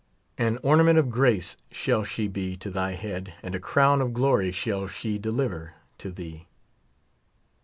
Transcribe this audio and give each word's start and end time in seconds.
An 0.39 0.57
ornament 0.63 0.97
of 0.97 1.11
grace 1.11 1.55
shall 1.69 2.03
she 2.03 2.27
be 2.27 2.57
to 2.57 2.71
thy 2.71 2.93
81 2.93 3.01
head, 3.11 3.33
and 3.43 3.53
a 3.53 3.59
crown 3.59 4.01
of 4.01 4.13
glory 4.15 4.51
shall 4.51 4.87
she 4.87 5.19
deliver 5.19 5.75
to 5.99 6.09
thee. 6.09 6.47